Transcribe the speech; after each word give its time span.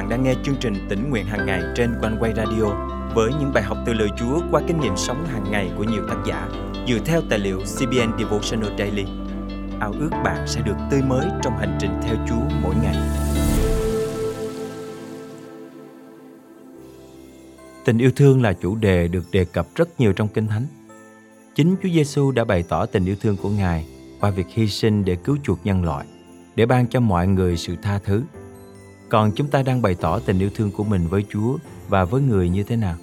bạn 0.00 0.08
đang 0.08 0.22
nghe 0.22 0.34
chương 0.44 0.56
trình 0.60 0.74
tỉnh 0.88 1.10
nguyện 1.10 1.26
hàng 1.26 1.46
ngày 1.46 1.62
trên 1.76 1.94
quanh 2.00 2.16
quay 2.20 2.32
radio 2.36 2.64
với 3.14 3.30
những 3.40 3.52
bài 3.54 3.62
học 3.62 3.78
từ 3.86 3.92
lời 3.92 4.08
Chúa 4.18 4.40
qua 4.50 4.62
kinh 4.68 4.80
nghiệm 4.80 4.96
sống 4.96 5.26
hàng 5.26 5.44
ngày 5.50 5.70
của 5.76 5.84
nhiều 5.84 6.02
tác 6.08 6.16
giả 6.26 6.48
dựa 6.88 6.98
theo 7.04 7.22
tài 7.30 7.38
liệu 7.38 7.58
CBN 7.58 8.18
Devotional 8.18 8.78
Daily. 8.78 9.04
Ao 9.80 9.92
ước 10.00 10.10
bạn 10.24 10.46
sẽ 10.46 10.60
được 10.60 10.74
tươi 10.90 11.02
mới 11.02 11.26
trong 11.42 11.58
hành 11.58 11.78
trình 11.80 11.90
theo 12.02 12.16
Chúa 12.28 12.56
mỗi 12.62 12.74
ngày. 12.82 12.96
Tình 17.84 17.98
yêu 17.98 18.10
thương 18.16 18.42
là 18.42 18.52
chủ 18.52 18.76
đề 18.76 19.08
được 19.08 19.24
đề 19.32 19.44
cập 19.44 19.66
rất 19.74 20.00
nhiều 20.00 20.12
trong 20.12 20.28
Kinh 20.28 20.46
Thánh. 20.46 20.66
Chính 21.54 21.76
Chúa 21.82 21.88
Giêsu 21.88 22.30
đã 22.30 22.44
bày 22.44 22.64
tỏ 22.68 22.86
tình 22.86 23.04
yêu 23.04 23.16
thương 23.20 23.36
của 23.36 23.50
Ngài 23.50 23.86
qua 24.20 24.30
việc 24.30 24.46
hy 24.48 24.68
sinh 24.68 25.04
để 25.04 25.16
cứu 25.16 25.36
chuộc 25.42 25.58
nhân 25.64 25.84
loại, 25.84 26.06
để 26.56 26.66
ban 26.66 26.86
cho 26.86 27.00
mọi 27.00 27.26
người 27.26 27.56
sự 27.56 27.76
tha 27.82 27.98
thứ– 28.04 28.22
còn 29.10 29.32
chúng 29.34 29.48
ta 29.48 29.62
đang 29.62 29.82
bày 29.82 29.94
tỏ 29.94 30.18
tình 30.18 30.38
yêu 30.38 30.50
thương 30.54 30.70
của 30.70 30.84
mình 30.84 31.06
với 31.06 31.24
Chúa 31.28 31.56
và 31.88 32.04
với 32.04 32.22
người 32.22 32.48
như 32.48 32.62
thế 32.62 32.76
nào, 32.76 32.96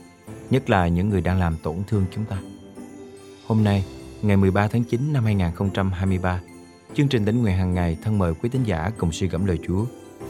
nhất 0.49 0.70
là 0.70 0.88
những 0.88 1.09
người 1.09 1.21
đang 1.21 1.39
làm 1.39 1.55
tổn 1.63 1.75
thương 1.88 2.05
chúng 2.11 2.25
ta. 2.25 2.38
Hôm 3.48 3.63
nay, 3.63 3.85
ngày 4.21 4.38
13 4.38 4.67
tháng 4.67 4.84
9 4.84 5.13
năm 5.13 5.23
2023, 5.23 6.41
chương 6.93 7.07
trình 7.07 7.25
tính 7.25 7.41
nguyện 7.41 7.55
hàng 7.55 7.73
ngày 7.73 7.98
thân 8.03 8.17
mời 8.17 8.34
quý 8.34 8.49
tín 8.49 8.63
giả 8.63 8.91
cùng 8.98 9.12
suy 9.12 9.27
gẫm 9.27 9.45
lời 9.45 9.59
Chúa 9.67 9.85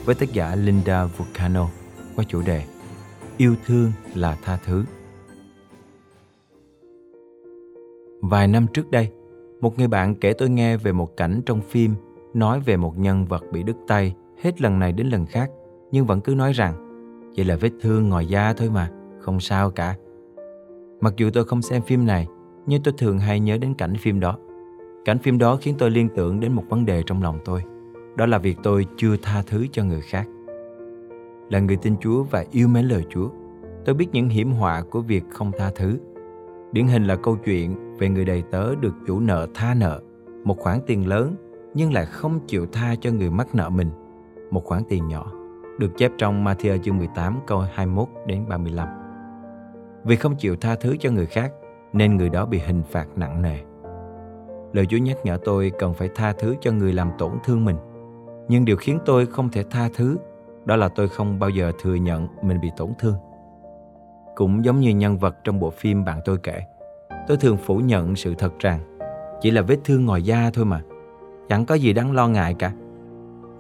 với 0.06 0.16
tác 0.16 0.34
giả 0.34 0.56
Linda 0.56 1.06
Vulcano 1.06 1.70
qua 2.16 2.26
chủ 2.28 2.42
đề 2.42 2.64
Yêu 3.38 3.56
thương 3.66 3.92
là 4.16 4.38
tha 4.44 4.58
thứ. 4.66 4.84
Vài 8.22 8.48
năm 8.48 8.68
trước 8.74 8.92
đây, 8.92 9.12
một 9.62 9.80
người 9.80 9.88
bạn 9.88 10.16
kể 10.16 10.34
tôi 10.34 10.50
nghe 10.50 10.78
về 10.78 10.92
một 10.92 11.18
cảnh 11.18 11.42
trong 11.46 11.62
phim 11.62 11.96
nói 12.34 12.60
về 12.60 12.78
một 12.78 12.98
nhân 12.98 13.26
vật 13.26 13.44
bị 13.52 13.64
đứt 13.64 13.78
tay 13.88 14.16
hết 14.44 14.62
lần 14.62 14.80
này 14.80 14.92
đến 14.92 15.08
lần 15.08 15.26
khác 15.26 15.50
nhưng 15.92 16.06
vẫn 16.06 16.22
cứ 16.22 16.36
nói 16.36 16.54
rằng 16.54 16.74
chỉ 17.36 17.44
là 17.44 17.56
vết 17.56 17.72
thương 17.82 18.10
ngoài 18.10 18.26
da 18.26 18.54
thôi 18.54 18.70
mà, 18.74 18.90
không 19.20 19.40
sao 19.40 19.72
cả. 19.72 19.96
Mặc 21.02 21.14
dù 21.18 21.30
tôi 21.34 21.46
không 21.46 21.62
xem 21.62 21.82
phim 21.82 22.06
này, 22.06 22.28
nhưng 22.66 22.84
tôi 22.84 22.94
thường 22.98 23.20
hay 23.20 23.40
nhớ 23.40 23.58
đến 23.58 23.74
cảnh 23.74 23.96
phim 23.96 24.20
đó. 24.20 24.38
Cảnh 25.06 25.18
phim 25.18 25.38
đó 25.38 25.58
khiến 25.62 25.76
tôi 25.78 25.92
liên 25.92 26.10
tưởng 26.16 26.40
đến 26.40 26.54
một 26.54 26.64
vấn 26.70 26.86
đề 26.86 27.04
trong 27.04 27.24
lòng 27.24 27.40
tôi. 27.46 27.64
Đó 28.16 28.26
là 28.26 28.38
việc 28.38 28.58
tôi 28.64 28.86
chưa 28.98 29.18
tha 29.22 29.44
thứ 29.48 29.66
cho 29.72 29.84
người 29.84 30.02
khác. 30.02 30.28
Là 31.50 31.60
người 31.60 31.78
tin 31.78 31.96
Chúa 31.98 32.24
và 32.24 32.46
yêu 32.52 32.68
mến 32.68 32.86
lời 32.86 33.06
Chúa, 33.10 33.30
tôi 33.86 33.96
biết 33.96 34.08
những 34.12 34.30
hiểm 34.30 34.52
họa 34.52 34.82
của 34.82 35.02
việc 35.02 35.24
không 35.30 35.52
tha 35.58 35.72
thứ. 35.76 35.98
Điển 36.72 36.88
hình 36.88 37.06
là 37.06 37.16
câu 37.16 37.36
chuyện 37.36 37.98
về 38.00 38.10
người 38.10 38.26
đầy 38.26 38.44
tớ 38.52 38.76
được 38.76 38.94
chủ 39.08 39.20
nợ 39.20 39.48
tha 39.54 39.74
nợ, 39.74 40.02
một 40.44 40.58
khoản 40.60 40.80
tiền 40.88 41.08
lớn 41.08 41.36
nhưng 41.74 41.94
lại 41.94 42.06
không 42.06 42.40
chịu 42.48 42.66
tha 42.72 42.96
cho 43.02 43.12
người 43.12 43.30
mắc 43.30 43.56
nợ 43.56 43.70
mình, 43.70 43.90
một 44.52 44.66
khoản 44.66 44.84
tiền 44.90 45.08
nhỏ 45.08 45.37
được 45.80 45.98
chép 45.98 46.12
trong 46.18 46.46
Matthew 46.46 46.78
chương 46.78 46.98
18 46.98 47.40
câu 47.48 47.60
21 47.60 48.08
đến 48.26 48.46
35. 48.50 48.88
Vì 50.04 50.16
không 50.16 50.36
chịu 50.36 50.56
tha 50.56 50.76
thứ 50.76 50.96
cho 51.00 51.12
người 51.12 51.26
khác 51.26 51.52
nên 51.94 52.18
người 52.18 52.30
đó 52.30 52.46
bị 52.46 52.60
hình 52.60 52.84
phạt 52.92 53.08
nặng 53.16 53.42
nề. 53.42 53.58
Lời 54.74 54.86
Chúa 54.86 54.98
nhắc 54.98 55.18
nhở 55.24 55.38
tôi 55.46 55.72
cần 55.80 55.94
phải 55.94 56.10
tha 56.16 56.34
thứ 56.40 56.56
cho 56.62 56.72
người 56.72 56.94
làm 56.94 57.12
tổn 57.18 57.32
thương 57.44 57.66
mình. 57.66 57.78
Nhưng 58.48 58.66
điều 58.66 58.78
khiến 58.78 59.00
tôi 59.06 59.26
không 59.26 59.50
thể 59.50 59.64
tha 59.72 59.90
thứ 59.96 60.18
đó 60.66 60.76
là 60.76 60.88
tôi 60.88 61.08
không 61.08 61.40
bao 61.40 61.50
giờ 61.50 61.72
thừa 61.82 61.96
nhận 61.96 62.28
mình 62.42 62.62
bị 62.62 62.72
tổn 62.78 62.90
thương. 63.00 63.16
Cũng 64.36 64.66
giống 64.66 64.80
như 64.80 64.90
nhân 64.90 65.18
vật 65.18 65.36
trong 65.44 65.60
bộ 65.60 65.70
phim 65.70 66.06
bạn 66.06 66.20
tôi 66.26 66.38
kể, 66.38 66.62
tôi 67.28 67.38
thường 67.38 67.58
phủ 67.58 67.78
nhận 67.78 68.16
sự 68.16 68.34
thật 68.38 68.60
rằng 68.60 68.80
chỉ 69.42 69.52
là 69.52 69.62
vết 69.62 69.78
thương 69.84 70.06
ngoài 70.06 70.24
da 70.24 70.50
thôi 70.54 70.66
mà, 70.66 70.82
chẳng 71.50 71.66
có 71.66 71.76
gì 71.76 71.94
đáng 71.94 72.12
lo 72.12 72.28
ngại 72.28 72.56
cả. 72.60 72.72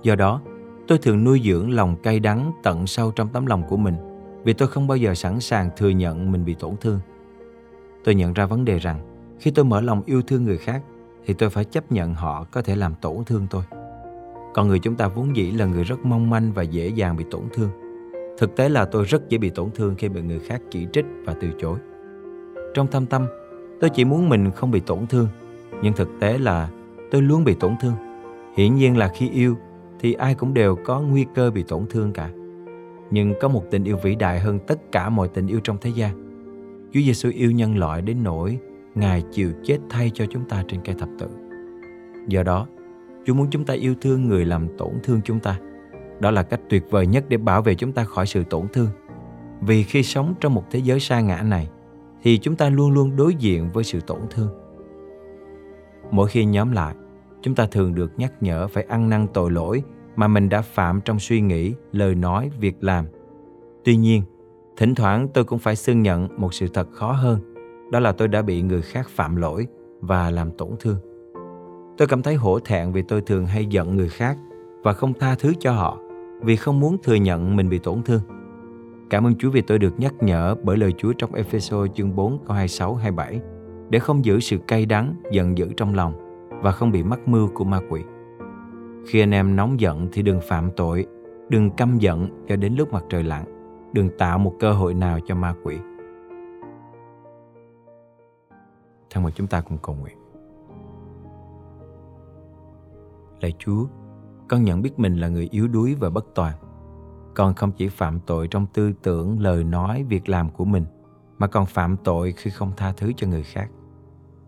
Do 0.02 0.16
đó, 0.16 0.42
Tôi 0.88 0.98
thường 0.98 1.24
nuôi 1.24 1.42
dưỡng 1.46 1.72
lòng 1.72 1.96
cay 1.96 2.20
đắng 2.20 2.52
tận 2.64 2.88
sâu 2.88 3.12
trong 3.12 3.30
tấm 3.30 3.46
lòng 3.46 3.64
của 3.70 3.78
mình 3.78 3.96
vì 4.44 4.54
tôi 4.54 4.68
không 4.68 4.88
bao 4.88 4.98
giờ 4.98 5.16
sẵn 5.16 5.40
sàng 5.40 5.70
thừa 5.78 5.90
nhận 5.90 6.32
mình 6.32 6.46
bị 6.46 6.54
tổn 6.54 6.76
thương. 6.82 7.00
Tôi 8.04 8.16
nhận 8.16 8.34
ra 8.34 8.46
vấn 8.46 8.66
đề 8.66 8.80
rằng 8.80 9.00
khi 9.40 9.52
tôi 9.52 9.66
mở 9.66 9.82
lòng 9.82 10.02
yêu 10.06 10.22
thương 10.22 10.44
người 10.44 10.58
khác 10.58 10.84
thì 11.26 11.34
tôi 11.34 11.50
phải 11.50 11.66
chấp 11.66 11.92
nhận 11.92 12.14
họ 12.14 12.44
có 12.52 12.62
thể 12.62 12.76
làm 12.76 12.96
tổn 13.02 13.24
thương 13.26 13.48
tôi. 13.50 13.64
Con 14.54 14.68
người 14.68 14.80
chúng 14.80 14.96
ta 14.96 15.08
vốn 15.08 15.36
dĩ 15.36 15.52
là 15.52 15.66
người 15.66 15.84
rất 15.84 16.06
mong 16.06 16.30
manh 16.30 16.54
và 16.54 16.64
dễ 16.64 16.88
dàng 16.88 17.18
bị 17.18 17.26
tổn 17.32 17.42
thương. 17.54 17.70
Thực 18.38 18.56
tế 18.56 18.70
là 18.70 18.86
tôi 18.86 19.06
rất 19.06 19.30
dễ 19.30 19.38
bị 19.38 19.50
tổn 19.50 19.70
thương 19.76 19.96
khi 19.96 20.10
bị 20.10 20.22
người 20.22 20.40
khác 20.40 20.62
chỉ 20.72 20.88
trích 20.94 21.06
và 21.26 21.36
từ 21.42 21.48
chối. 21.60 21.80
Trong 22.74 22.88
thâm 22.88 23.06
tâm, 23.06 23.26
tôi 23.82 23.90
chỉ 23.90 24.06
muốn 24.06 24.30
mình 24.30 24.52
không 24.52 24.72
bị 24.72 24.80
tổn 24.80 25.08
thương, 25.08 25.28
nhưng 25.82 25.94
thực 25.94 26.10
tế 26.20 26.38
là 26.38 26.70
tôi 27.12 27.22
luôn 27.22 27.44
bị 27.44 27.54
tổn 27.54 27.76
thương. 27.82 27.94
Hiển 28.56 28.76
nhiên 28.76 28.98
là 28.98 29.08
khi 29.08 29.30
yêu, 29.30 29.58
thì 30.00 30.14
ai 30.14 30.36
cũng 30.36 30.54
đều 30.54 30.76
có 30.86 31.02
nguy 31.02 31.26
cơ 31.36 31.52
bị 31.52 31.64
tổn 31.64 31.86
thương 31.90 32.14
cả. 32.14 32.30
Nhưng 33.12 33.34
có 33.42 33.48
một 33.48 33.64
tình 33.72 33.84
yêu 33.84 33.98
vĩ 34.04 34.16
đại 34.16 34.40
hơn 34.40 34.60
tất 34.68 34.92
cả 34.92 35.10
mọi 35.10 35.28
tình 35.28 35.48
yêu 35.48 35.60
trong 35.64 35.78
thế 35.82 35.90
gian. 35.90 36.28
Chúa 36.94 37.00
Giêsu 37.00 37.30
yêu 37.30 37.52
nhân 37.52 37.78
loại 37.78 38.02
đến 38.02 38.24
nỗi 38.24 38.60
Ngài 38.96 39.24
chịu 39.32 39.52
chết 39.64 39.78
thay 39.90 40.12
cho 40.14 40.26
chúng 40.30 40.46
ta 40.50 40.64
trên 40.68 40.82
cây 40.86 40.96
thập 41.00 41.10
tự. 41.20 41.28
Do 42.28 42.44
đó, 42.44 42.68
Chúa 43.26 43.34
muốn 43.34 43.48
chúng 43.52 43.66
ta 43.66 43.74
yêu 43.74 43.96
thương 44.02 44.28
người 44.28 44.46
làm 44.46 44.68
tổn 44.78 44.94
thương 45.04 45.22
chúng 45.24 45.40
ta. 45.40 45.60
Đó 46.20 46.32
là 46.32 46.44
cách 46.44 46.60
tuyệt 46.70 46.84
vời 46.90 47.08
nhất 47.08 47.26
để 47.30 47.38
bảo 47.38 47.62
vệ 47.62 47.76
chúng 47.76 47.92
ta 47.92 48.04
khỏi 48.04 48.26
sự 48.26 48.44
tổn 48.44 48.68
thương. 48.74 48.90
Vì 49.62 49.84
khi 49.84 50.04
sống 50.04 50.34
trong 50.40 50.54
một 50.54 50.64
thế 50.72 50.80
giới 50.80 51.00
sa 51.00 51.22
ngã 51.22 51.42
này, 51.42 51.70
thì 52.24 52.38
chúng 52.38 52.56
ta 52.56 52.70
luôn 52.70 52.92
luôn 52.92 53.16
đối 53.16 53.36
diện 53.36 53.70
với 53.74 53.84
sự 53.84 54.00
tổn 54.08 54.20
thương. 54.30 54.50
Mỗi 56.12 56.28
khi 56.28 56.46
nhóm 56.46 56.72
lại, 56.72 56.96
chúng 57.42 57.56
ta 57.56 57.66
thường 57.66 57.96
được 57.96 58.12
nhắc 58.18 58.34
nhở 58.42 58.68
phải 58.68 58.84
ăn 58.84 59.10
năn 59.10 59.28
tội 59.34 59.52
lỗi 59.52 59.84
mà 60.16 60.28
mình 60.28 60.50
đã 60.50 60.62
phạm 60.62 61.02
trong 61.02 61.20
suy 61.20 61.42
nghĩ, 61.42 61.74
lời 61.92 62.16
nói, 62.16 62.52
việc 62.60 62.84
làm. 62.84 63.06
Tuy 63.84 63.96
nhiên, 63.96 64.22
thỉnh 64.78 64.96
thoảng 64.96 65.28
tôi 65.34 65.44
cũng 65.44 65.60
phải 65.60 65.76
xưng 65.76 66.02
nhận 66.02 66.28
một 66.38 66.54
sự 66.54 66.68
thật 66.68 66.88
khó 66.92 67.12
hơn, 67.12 67.40
đó 67.92 68.00
là 68.00 68.12
tôi 68.12 68.28
đã 68.28 68.42
bị 68.42 68.62
người 68.62 68.82
khác 68.82 69.10
phạm 69.10 69.36
lỗi 69.36 69.68
và 70.02 70.32
làm 70.32 70.52
tổn 70.52 70.70
thương. 70.80 70.98
Tôi 71.98 72.08
cảm 72.08 72.22
thấy 72.22 72.36
hổ 72.36 72.60
thẹn 72.60 72.92
vì 72.92 73.02
tôi 73.02 73.22
thường 73.22 73.46
hay 73.46 73.66
giận 73.66 73.96
người 73.96 74.10
khác 74.10 74.38
và 74.84 74.94
không 74.94 75.14
tha 75.14 75.36
thứ 75.36 75.54
cho 75.60 75.72
họ 75.72 75.98
vì 76.42 76.56
không 76.56 76.80
muốn 76.80 76.98
thừa 77.04 77.16
nhận 77.16 77.56
mình 77.56 77.70
bị 77.70 77.78
tổn 77.78 78.04
thương. 78.04 78.22
Cảm 79.10 79.28
ơn 79.28 79.36
Chúa 79.36 79.50
vì 79.50 79.62
tôi 79.62 79.80
được 79.80 80.00
nhắc 80.00 80.14
nhở 80.22 80.56
bởi 80.64 80.78
lời 80.78 80.94
Chúa 80.98 81.14
trong 81.14 81.34
Ephesos 81.34 81.90
chương 81.96 82.16
4 82.16 82.40
câu 82.48 82.56
26 82.56 82.96
27 82.96 83.42
để 83.90 84.00
không 84.00 84.26
giữ 84.26 84.40
sự 84.40 84.58
cay 84.68 84.86
đắng, 84.86 85.16
giận 85.32 85.58
dữ 85.58 85.68
trong 85.78 85.96
lòng 85.96 86.27
và 86.62 86.72
không 86.72 86.92
bị 86.92 87.04
mắc 87.04 87.28
mưu 87.28 87.48
của 87.54 87.64
ma 87.64 87.80
quỷ. 87.90 88.04
Khi 89.08 89.20
anh 89.20 89.32
em 89.32 89.56
nóng 89.56 89.80
giận 89.80 90.08
thì 90.12 90.22
đừng 90.22 90.40
phạm 90.44 90.72
tội, 90.76 91.08
đừng 91.50 91.72
căm 91.72 91.98
giận 91.98 92.46
cho 92.48 92.56
đến 92.56 92.76
lúc 92.76 92.94
mặt 92.94 93.04
trời 93.10 93.24
lặn, 93.24 93.46
đừng 93.94 94.10
tạo 94.18 94.40
một 94.40 94.54
cơ 94.60 94.74
hội 94.74 94.94
nào 94.94 95.20
cho 95.28 95.36
ma 95.36 95.56
quỷ. 95.64 95.78
Thân 99.10 99.24
mời 99.24 99.32
chúng 99.36 99.48
ta 99.48 99.62
cùng 99.62 99.78
cầu 99.78 99.96
nguyện. 99.96 100.18
Lạy 103.42 103.54
Chúa, 103.60 103.86
con 104.50 104.64
nhận 104.64 104.82
biết 104.82 105.00
mình 105.00 105.16
là 105.18 105.28
người 105.28 105.48
yếu 105.52 105.68
đuối 105.68 105.96
và 106.00 106.10
bất 106.10 106.26
toàn. 106.36 106.54
Con 107.36 107.54
không 107.54 107.72
chỉ 107.72 107.88
phạm 107.88 108.20
tội 108.20 108.48
trong 108.48 108.66
tư 108.74 108.92
tưởng, 109.04 109.40
lời 109.40 109.64
nói, 109.64 110.06
việc 110.10 110.30
làm 110.30 110.50
của 110.50 110.66
mình, 110.66 110.86
mà 111.38 111.48
còn 111.48 111.66
phạm 111.66 111.98
tội 112.04 112.32
khi 112.32 112.52
không 112.52 112.72
tha 112.78 112.94
thứ 112.98 113.12
cho 113.18 113.28
người 113.28 113.44
khác. 113.44 113.70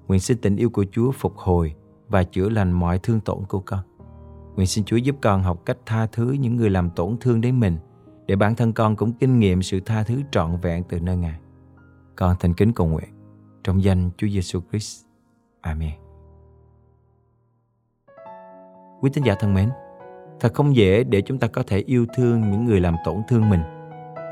Nguyện 0.07 0.19
xin 0.19 0.37
tình 0.41 0.55
yêu 0.55 0.69
của 0.69 0.85
Chúa 0.91 1.11
phục 1.11 1.37
hồi 1.37 1.75
và 2.09 2.23
chữa 2.23 2.49
lành 2.49 2.71
mọi 2.71 2.99
thương 2.99 3.19
tổn 3.19 3.45
của 3.47 3.59
con. 3.59 3.79
Nguyện 4.55 4.67
xin 4.67 4.85
Chúa 4.85 4.97
giúp 4.97 5.15
con 5.21 5.43
học 5.43 5.65
cách 5.65 5.77
tha 5.85 6.05
thứ 6.05 6.31
những 6.31 6.55
người 6.55 6.69
làm 6.69 6.89
tổn 6.89 7.17
thương 7.21 7.41
đến 7.41 7.59
mình 7.59 7.77
để 8.27 8.35
bản 8.35 8.55
thân 8.55 8.73
con 8.73 8.95
cũng 8.95 9.13
kinh 9.13 9.39
nghiệm 9.39 9.61
sự 9.61 9.79
tha 9.79 10.03
thứ 10.03 10.21
trọn 10.31 10.57
vẹn 10.57 10.83
từ 10.83 10.99
nơi 10.99 11.17
Ngài. 11.17 11.39
Con 12.15 12.35
thành 12.39 12.53
kính 12.53 12.73
cầu 12.73 12.87
nguyện 12.87 13.09
trong 13.63 13.83
danh 13.83 14.09
Chúa 14.17 14.27
Giêsu 14.27 14.61
Christ. 14.69 15.05
Amen. 15.61 15.93
Quý 19.01 19.09
tín 19.13 19.23
giả 19.23 19.35
thân 19.39 19.53
mến, 19.53 19.69
thật 20.39 20.53
không 20.53 20.75
dễ 20.75 21.03
để 21.03 21.21
chúng 21.21 21.39
ta 21.39 21.47
có 21.47 21.63
thể 21.67 21.77
yêu 21.77 22.05
thương 22.15 22.51
những 22.51 22.65
người 22.65 22.79
làm 22.79 22.95
tổn 23.05 23.21
thương 23.27 23.49
mình. 23.49 23.61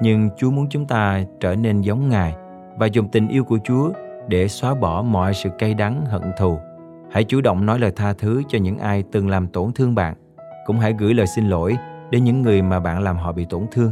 Nhưng 0.01 0.29
Chúa 0.37 0.51
muốn 0.51 0.67
chúng 0.69 0.87
ta 0.87 1.23
trở 1.39 1.55
nên 1.55 1.81
giống 1.81 2.09
Ngài 2.09 2.35
và 2.77 2.85
dùng 2.85 3.11
tình 3.11 3.27
yêu 3.27 3.43
của 3.43 3.59
Chúa 3.63 3.91
để 4.27 4.47
xóa 4.47 4.75
bỏ 4.75 5.01
mọi 5.01 5.33
sự 5.33 5.49
cay 5.57 5.73
đắng 5.73 6.05
hận 6.05 6.31
thù 6.37 6.59
Hãy 7.17 7.23
chủ 7.23 7.41
động 7.41 7.65
nói 7.65 7.79
lời 7.79 7.91
tha 7.95 8.13
thứ 8.13 8.43
cho 8.47 8.59
những 8.59 8.77
ai 8.77 9.03
từng 9.11 9.29
làm 9.29 9.47
tổn 9.47 9.71
thương 9.71 9.95
bạn. 9.95 10.13
Cũng 10.65 10.79
hãy 10.79 10.95
gửi 10.99 11.13
lời 11.13 11.27
xin 11.27 11.49
lỗi 11.49 11.77
đến 12.11 12.23
những 12.23 12.41
người 12.41 12.61
mà 12.61 12.79
bạn 12.79 13.03
làm 13.03 13.17
họ 13.17 13.31
bị 13.31 13.45
tổn 13.49 13.65
thương. 13.71 13.91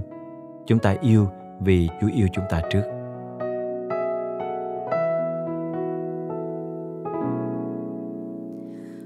Chúng 0.68 0.80
ta 0.80 0.96
yêu 1.02 1.28
vì 1.60 1.90
Chúa 2.02 2.08
yêu 2.16 2.28
chúng 2.34 2.46
ta 2.50 2.62
trước. 2.70 2.82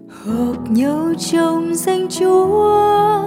Hợp 0.10 0.56
nhau 0.70 1.14
trong 1.18 1.76
danh 1.76 2.08
Chúa, 2.10 3.24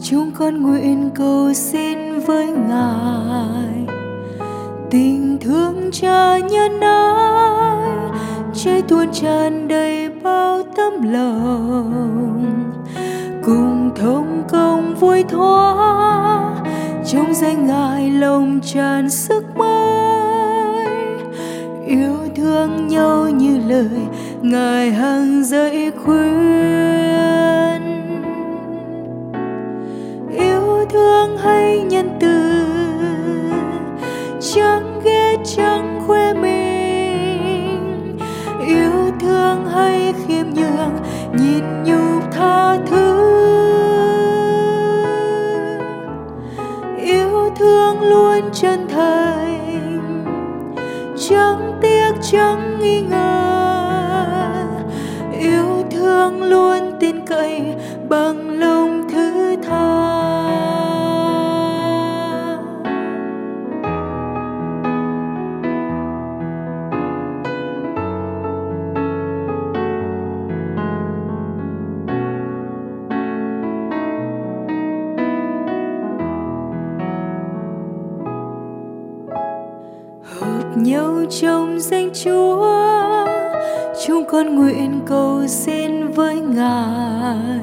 chúng 0.00 0.30
con 0.38 0.62
nguyện 0.62 1.10
cầu 1.14 1.52
xin 1.52 2.18
với 2.26 2.46
Ngài. 2.46 3.86
Tình 4.90 5.38
thương 5.40 5.90
cha 5.92 6.38
nhân 6.38 6.80
ái, 6.80 7.83
trái 8.64 8.82
tuôn 8.88 9.12
tràn 9.12 9.68
đầy 9.68 10.08
bao 10.08 10.62
tấm 10.76 11.12
lòng. 11.12 12.72
Cùng 13.44 13.90
thông 13.96 14.42
công 14.48 14.94
vui 14.94 15.24
thoa, 15.28 16.54
trong 17.06 17.34
danh 17.34 17.66
ngài 17.66 18.10
lòng 18.10 18.60
tràn 18.62 19.10
sức 19.10 19.44
mới. 19.56 20.86
Yêu 21.86 22.16
thương 22.36 22.86
nhau 22.88 23.28
như 23.28 23.58
lời 23.68 24.00
ngài 24.42 24.90
hằng 24.90 25.44
dạy 25.44 25.92
khuyên. 26.04 26.94
Yêu 30.38 30.84
thương 30.90 31.38
hay 31.38 31.78
nhân 31.78 32.16
từ, 32.20 32.64
chẳng 34.40 35.00
ghét 35.04 35.36
chẳng 35.56 35.93
nghi 52.84 53.00
ngờ. 53.00 54.66
Yêu 55.40 55.84
thương 55.90 56.42
luôn 56.42 56.92
tin 57.00 57.26
cậy 57.26 57.62
bằng 58.08 58.58
lòng 58.58 59.08
thứ 59.12 59.56
tha. 59.66 60.13
Trong 81.30 81.80
danh 81.80 82.10
Chúa. 82.24 83.26
Chúng 84.06 84.24
con 84.24 84.54
nguyện 84.56 85.00
cầu 85.06 85.46
xin 85.46 86.08
với 86.08 86.40
Ngài. 86.40 87.60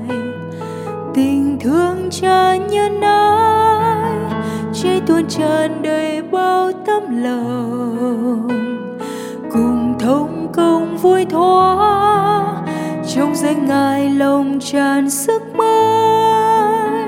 Tình 1.14 1.58
thương 1.60 2.10
cha 2.12 2.56
nhân 2.56 3.02
ái 3.02 3.92
trái 4.74 5.02
tuôn 5.08 5.26
tràn 5.30 5.82
đầy 5.82 6.22
bao 6.22 6.72
tấm 6.86 7.24
lòng. 7.24 8.48
Cùng 9.52 9.94
thông 10.00 10.48
công 10.54 10.98
vui 10.98 11.26
thoa, 11.26 12.64
trong 13.16 13.36
danh 13.36 13.68
Ngài 13.68 14.10
lòng 14.10 14.60
tràn 14.60 15.10
sức 15.10 15.42
mới 15.56 17.06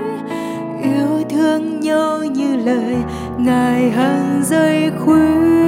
yêu 0.83 1.23
thương 1.29 1.79
nhau 1.79 2.19
như 2.23 2.55
lời 2.65 2.95
Ngài 3.37 3.89
hằng 3.89 4.41
dây 4.45 4.91
khuyên. 5.05 5.62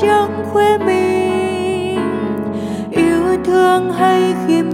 Chẳng 0.00 0.44
khuê 0.52 0.78
khoe 0.78 0.86
mình. 0.86 1.98
Yêu 2.90 3.44
thương 3.44 3.92
hay 3.92 4.34
khiêm 4.46 4.67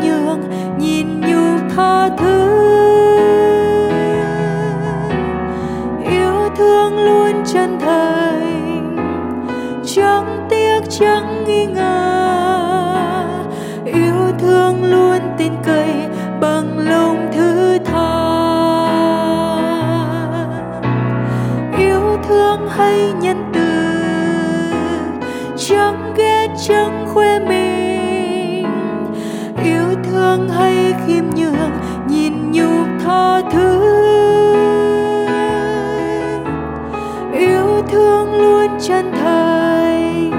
luôn 38.39 38.71
chân 38.81 39.13
thành. 39.13 40.31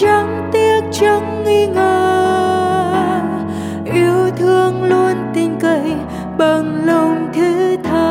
Chẳng 0.00 0.50
tiếc, 0.52 0.80
chẳng 0.92 1.44
nghi 1.44 1.66
ngờ, 1.66 3.20
yêu 3.84 4.30
thương 4.36 4.84
luôn 4.84 5.14
tin 5.34 5.50
cậy 5.60 5.92
bằng 6.38 6.86
lòng 6.86 7.28
thứ 7.34 7.76
tha. 7.84 8.06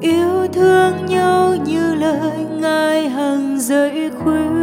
Yêu 0.00 0.46
thương 0.52 1.06
nhau 1.06 1.54
như 1.64 1.94
lời 1.94 2.46
ngài 2.60 3.08
hằng 3.08 3.60
dạy 3.60 4.10
khuyên 4.24 4.53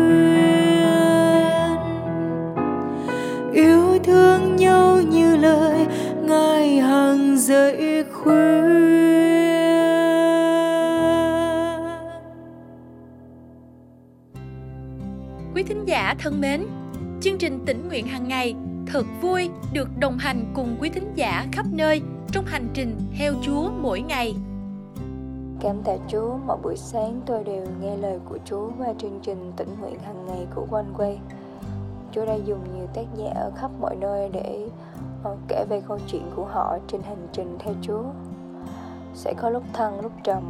Quý 15.56 15.63
thính 15.63 15.86
giả 15.86 16.15
thân 16.19 16.42
mến, 16.42 16.63
chương 17.21 17.38
trình 17.38 17.59
tỉnh 17.65 17.88
nguyện 17.88 18.07
hàng 18.07 18.27
ngày 18.27 18.56
thật 18.88 19.03
vui 19.21 19.50
được 19.74 19.89
đồng 20.00 20.18
hành 20.18 20.51
cùng 20.56 20.77
quý 20.81 20.89
thính 20.89 21.12
giả 21.15 21.48
khắp 21.51 21.65
nơi 21.71 22.01
trong 22.31 22.45
hành 22.45 22.68
trình 22.74 22.98
theo 23.18 23.33
Chúa 23.42 23.71
mỗi 23.71 24.01
ngày. 24.01 24.36
Cảm 25.59 25.83
tạ 25.83 25.98
Chúa, 26.07 26.38
mỗi 26.45 26.57
buổi 26.63 26.75
sáng 26.77 27.21
tôi 27.25 27.44
đều 27.44 27.65
nghe 27.81 27.98
lời 27.98 28.19
của 28.30 28.38
Chúa 28.45 28.69
qua 28.77 28.88
chương 28.98 29.19
trình 29.24 29.51
tỉnh 29.57 29.75
nguyện 29.80 30.00
hàng 30.00 30.25
ngày 30.25 30.48
của 30.56 30.68
One 30.71 30.86
Way. 30.98 31.18
Chúa 32.12 32.25
đã 32.25 32.36
dùng 32.36 32.59
nhiều 32.75 32.88
tác 32.94 33.06
giả 33.18 33.31
ở 33.36 33.51
khắp 33.56 33.71
mọi 33.81 33.95
nơi 33.95 34.30
để 34.33 34.69
ờ, 35.24 35.38
kể 35.48 35.65
về 35.69 35.81
câu 35.88 36.00
chuyện 36.07 36.24
của 36.36 36.45
họ 36.45 36.77
trên 36.88 37.01
hành 37.01 37.27
trình 37.33 37.57
theo 37.59 37.74
Chúa. 37.81 38.03
Sẽ 39.15 39.33
có 39.33 39.50
lúc 39.50 39.63
thăng, 39.74 40.01
lúc 40.01 40.12
trầm. 40.24 40.44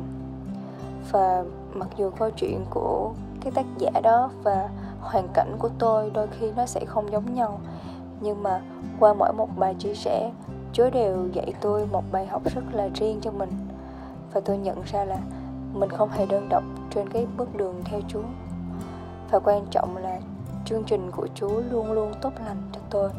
Và 1.12 1.44
mặc 1.74 1.90
dù 1.98 2.10
câu 2.10 2.30
chuyện 2.30 2.66
của 2.70 3.12
cái 3.42 3.52
tác 3.52 3.66
giả 3.78 3.92
đó 4.04 4.30
và 4.44 4.70
hoàn 5.02 5.28
cảnh 5.34 5.56
của 5.60 5.70
tôi 5.80 6.12
đôi 6.14 6.28
khi 6.28 6.52
nó 6.56 6.66
sẽ 6.66 6.86
không 6.86 7.12
giống 7.12 7.34
nhau, 7.34 7.60
nhưng 8.20 8.44
mà 8.44 8.62
qua 9.00 9.14
mỗi 9.14 9.34
một 9.34 9.48
bài 9.58 9.76
chia 9.80 9.94
sẻ, 9.94 10.32
Chúa 10.74 10.90
đều 10.90 11.28
dạy 11.34 11.54
tôi 11.62 11.88
một 11.92 12.04
bài 12.12 12.26
học 12.26 12.42
rất 12.56 12.64
là 12.72 12.90
riêng 12.96 13.20
cho 13.22 13.32
mình 13.32 13.50
và 14.34 14.42
tôi 14.46 14.58
nhận 14.58 14.82
ra 14.86 15.04
là 15.06 15.18
mình 15.74 15.90
không 15.90 16.10
hề 16.10 16.26
đơn 16.26 16.50
độc 16.50 16.64
trên 16.90 17.10
cái 17.10 17.28
bước 17.38 17.56
đường 17.56 17.82
theo 17.86 18.02
Chúa. 18.08 18.24
Và 19.32 19.40
quan 19.40 19.66
trọng 19.72 19.98
là 19.98 20.20
chương 20.66 20.84
trình 20.84 21.12
của 21.12 21.28
Chúa 21.36 21.62
luôn 21.72 21.92
luôn 21.92 22.14
tốt 22.22 22.34
lành 22.46 22.58
cho 22.74 22.80
tôi. 22.90 23.10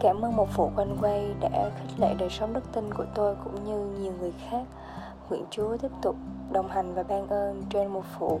Cảm 0.00 0.24
ơn 0.24 0.36
một 0.36 0.48
phụ 0.52 0.70
quanh 0.76 0.96
quay 1.00 1.34
đã 1.40 1.70
khích 1.76 2.00
lệ 2.00 2.14
đời 2.18 2.30
sống 2.30 2.52
đức 2.52 2.72
tin 2.72 2.94
của 2.94 3.04
tôi 3.14 3.36
cũng 3.44 3.64
như 3.64 4.00
nhiều 4.00 4.12
người 4.20 4.32
khác. 4.50 4.62
Nguyện 5.30 5.44
Chúa 5.50 5.76
tiếp 5.76 5.90
tục 6.02 6.16
đồng 6.50 6.68
hành 6.68 6.94
và 6.94 7.02
ban 7.02 7.28
ơn 7.28 7.62
trên 7.70 7.88
một 7.88 8.04
phụ 8.18 8.40